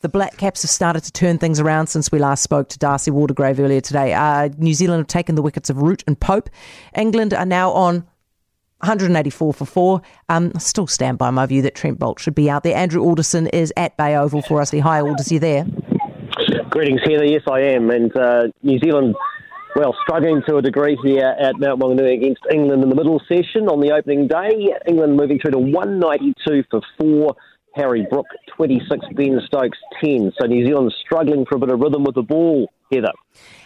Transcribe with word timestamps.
The 0.00 0.08
Black 0.08 0.36
Caps 0.36 0.62
have 0.62 0.70
started 0.70 1.02
to 1.02 1.12
turn 1.12 1.38
things 1.38 1.58
around 1.58 1.88
since 1.88 2.12
we 2.12 2.20
last 2.20 2.44
spoke 2.44 2.68
to 2.68 2.78
Darcy 2.78 3.10
Waldegrave 3.10 3.58
earlier 3.58 3.80
today. 3.80 4.12
Uh, 4.14 4.48
New 4.56 4.72
Zealand 4.72 5.00
have 5.00 5.08
taken 5.08 5.34
the 5.34 5.42
wickets 5.42 5.70
of 5.70 5.78
Root 5.78 6.04
and 6.06 6.18
Pope. 6.20 6.48
England 6.94 7.34
are 7.34 7.44
now 7.44 7.72
on 7.72 8.06
184 8.78 9.52
for 9.52 9.64
four. 9.64 10.02
Um, 10.28 10.52
I 10.54 10.60
still 10.60 10.86
stand 10.86 11.18
by 11.18 11.30
my 11.30 11.46
view 11.46 11.62
that 11.62 11.74
Trent 11.74 11.98
Boult 11.98 12.20
should 12.20 12.36
be 12.36 12.48
out 12.48 12.62
there. 12.62 12.76
Andrew 12.76 13.02
Alderson 13.02 13.48
is 13.48 13.72
at 13.76 13.96
Bay 13.96 14.14
Oval 14.14 14.40
for 14.40 14.60
us. 14.60 14.70
The 14.70 14.78
Hi, 14.78 15.00
Alders, 15.00 15.32
you 15.32 15.40
there? 15.40 15.66
Greetings, 16.70 17.00
Heather. 17.04 17.24
Yes, 17.24 17.42
I 17.50 17.62
am. 17.62 17.90
And 17.90 18.16
uh, 18.16 18.42
New 18.62 18.78
Zealand, 18.78 19.16
well, 19.74 19.96
struggling 20.04 20.42
to 20.46 20.58
a 20.58 20.62
degree 20.62 20.96
here 21.02 21.34
at 21.40 21.58
Mount 21.58 21.80
Maunganui 21.80 22.14
against 22.14 22.42
England 22.52 22.84
in 22.84 22.88
the 22.88 22.94
middle 22.94 23.20
session 23.28 23.66
on 23.68 23.80
the 23.80 23.90
opening 23.90 24.28
day. 24.28 24.72
England 24.86 25.16
moving 25.16 25.40
through 25.40 25.50
to 25.50 25.58
192 25.58 26.62
for 26.70 26.82
four. 27.00 27.34
Harry 27.74 28.06
Brook 28.10 28.26
26, 28.56 29.06
Ben 29.14 29.40
Stokes 29.46 29.78
10. 30.02 30.32
So 30.38 30.46
New 30.46 30.66
Zealand 30.66 30.92
struggling 31.04 31.44
for 31.46 31.56
a 31.56 31.58
bit 31.58 31.70
of 31.70 31.80
rhythm 31.80 32.04
with 32.04 32.14
the 32.14 32.22
ball, 32.22 32.70
Heather. 32.92 33.12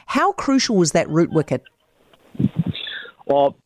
How 0.07 0.33
crucial 0.33 0.77
was 0.77 0.93
that 0.93 1.09
root 1.09 1.33
wicket? 1.33 1.63
Well, 3.27 3.57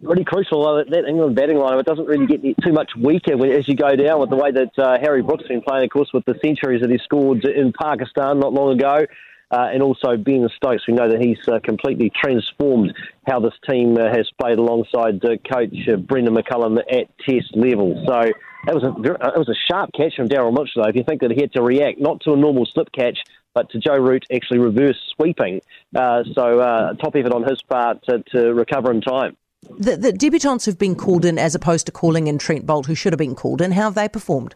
really 0.00 0.24
crucial. 0.24 0.76
That 0.76 1.04
England 1.08 1.36
batting 1.36 1.58
line, 1.58 1.78
it 1.78 1.86
doesn't 1.86 2.06
really 2.06 2.26
get 2.26 2.42
too 2.62 2.72
much 2.72 2.90
weaker 2.96 3.34
as 3.46 3.66
you 3.68 3.74
go 3.74 3.96
down 3.96 4.20
with 4.20 4.30
the 4.30 4.36
way 4.36 4.50
that 4.52 4.78
uh, 4.78 4.98
Harry 5.00 5.22
Brook's 5.22 5.48
been 5.48 5.62
playing, 5.62 5.84
of 5.84 5.90
course, 5.90 6.10
with 6.12 6.24
the 6.24 6.34
centuries 6.44 6.80
that 6.82 6.90
he 6.90 6.98
scored 6.98 7.44
in 7.44 7.72
Pakistan 7.72 8.38
not 8.40 8.52
long 8.52 8.78
ago. 8.78 9.06
Uh, 9.50 9.68
and 9.72 9.82
also 9.82 10.16
Ben 10.16 10.48
Stokes, 10.56 10.88
we 10.88 10.94
know 10.94 11.08
that 11.08 11.20
he's 11.20 11.38
uh, 11.46 11.60
completely 11.62 12.10
transformed 12.10 12.92
how 13.26 13.38
this 13.38 13.54
team 13.68 13.96
uh, 13.96 14.08
has 14.08 14.28
played 14.40 14.58
alongside 14.58 15.24
uh, 15.24 15.36
coach 15.48 15.74
uh, 15.88 15.96
Brendon 15.96 16.34
McCullum 16.34 16.78
at 16.78 17.16
Test 17.18 17.54
level. 17.54 18.02
So 18.06 18.32
that 18.66 18.74
was 18.74 18.82
a 18.82 18.88
it 18.88 19.38
was 19.38 19.48
a 19.48 19.54
sharp 19.70 19.90
catch 19.96 20.16
from 20.16 20.28
Daryl 20.28 20.52
Mitchell. 20.52 20.82
Though, 20.82 20.88
if 20.88 20.96
you 20.96 21.04
think 21.04 21.20
that 21.20 21.30
he 21.30 21.40
had 21.40 21.52
to 21.52 21.62
react 21.62 22.00
not 22.00 22.20
to 22.22 22.32
a 22.32 22.36
normal 22.36 22.66
slip 22.66 22.90
catch, 22.90 23.18
but 23.54 23.70
to 23.70 23.78
Joe 23.78 23.96
Root 23.96 24.26
actually 24.32 24.58
reverse 24.58 24.98
sweeping. 25.14 25.60
Uh, 25.94 26.24
so 26.34 26.96
top 27.00 27.14
effort 27.14 27.32
on 27.32 27.44
his 27.44 27.62
part 27.62 28.02
to, 28.06 28.24
to 28.32 28.52
recover 28.52 28.90
in 28.90 29.00
time. 29.00 29.36
The, 29.78 29.96
the 29.96 30.12
debutants 30.12 30.66
who've 30.66 30.78
been 30.78 30.94
called 30.96 31.24
in 31.24 31.38
as 31.38 31.54
opposed 31.54 31.86
to 31.86 31.92
calling 31.92 32.26
in 32.26 32.38
Trent 32.38 32.66
Boult, 32.66 32.86
who 32.86 32.94
should 32.94 33.12
have 33.12 33.18
been 33.18 33.34
called 33.34 33.60
in, 33.60 33.72
how 33.72 33.82
have 33.82 33.94
they 33.94 34.08
performed? 34.08 34.54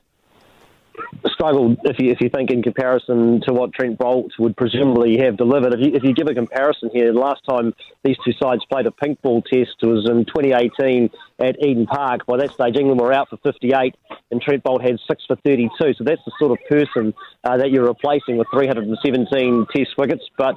Struggled 1.32 1.78
if 1.84 1.98
you 1.98 2.10
if 2.10 2.20
you 2.20 2.28
think 2.28 2.50
in 2.50 2.62
comparison 2.62 3.40
to 3.46 3.52
what 3.52 3.72
Trent 3.72 3.98
Boult 3.98 4.30
would 4.38 4.56
presumably 4.56 5.18
have 5.18 5.36
delivered. 5.36 5.74
If 5.74 5.80
you 5.80 5.92
if 5.94 6.02
you 6.02 6.14
give 6.14 6.26
a 6.28 6.34
comparison 6.34 6.90
here, 6.92 7.12
the 7.12 7.18
last 7.18 7.42
time 7.48 7.74
these 8.04 8.16
two 8.24 8.32
sides 8.40 8.64
played 8.70 8.86
a 8.86 8.90
pink 8.90 9.20
ball 9.22 9.42
test 9.42 9.76
was 9.82 10.08
in 10.08 10.24
2018 10.26 11.10
at 11.38 11.62
Eden 11.64 11.86
Park. 11.86 12.26
By 12.26 12.38
that 12.38 12.52
stage, 12.52 12.76
England 12.76 13.00
were 13.00 13.12
out 13.12 13.28
for 13.28 13.38
58, 13.38 13.94
and 14.30 14.40
Trent 14.40 14.62
Boult 14.64 14.82
had 14.82 14.98
six 15.08 15.24
for 15.26 15.36
32. 15.44 15.70
So 15.78 16.04
that's 16.04 16.20
the 16.24 16.32
sort 16.38 16.52
of 16.52 16.58
person 16.68 17.14
uh, 17.44 17.56
that 17.56 17.70
you're 17.70 17.86
replacing 17.86 18.36
with 18.36 18.46
317 18.52 19.66
test 19.74 19.90
wickets. 19.98 20.24
But 20.38 20.56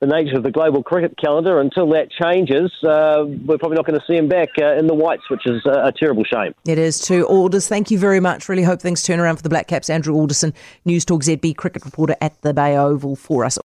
the 0.00 0.06
nature 0.06 0.36
of 0.36 0.42
the 0.42 0.50
global 0.50 0.82
cricket 0.82 1.14
calendar, 1.22 1.60
until 1.60 1.88
that 1.90 2.08
changes, 2.10 2.72
uh, 2.84 3.24
we're 3.46 3.58
probably 3.58 3.76
not 3.76 3.86
going 3.86 3.98
to 3.98 4.06
see 4.06 4.16
him 4.16 4.28
back 4.28 4.48
uh, 4.60 4.76
in 4.76 4.86
the 4.86 4.94
whites, 4.94 5.28
which 5.30 5.46
is 5.46 5.62
a, 5.66 5.88
a 5.88 5.92
terrible 5.92 6.24
shame. 6.24 6.54
It 6.66 6.78
is 6.78 6.98
too. 6.98 7.26
Alders, 7.26 7.68
thank 7.68 7.90
you 7.90 7.98
very 7.98 8.20
much. 8.20 8.48
Really 8.48 8.62
hope 8.62 8.80
things 8.80 9.02
turn 9.02 9.20
around 9.20 9.36
for 9.36 9.42
the 9.42 9.48
Black 9.48 9.68
Caps. 9.68 9.90
Andrew 9.90 10.14
Alderson, 10.14 10.54
News 10.84 11.04
Talk 11.04 11.22
ZB 11.22 11.56
cricket 11.56 11.84
reporter 11.84 12.16
at 12.20 12.40
the 12.42 12.54
Bay 12.54 12.76
Oval 12.76 13.16
for 13.16 13.44
us. 13.44 13.58